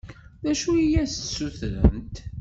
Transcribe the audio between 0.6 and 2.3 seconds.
i as-d-ssutrent?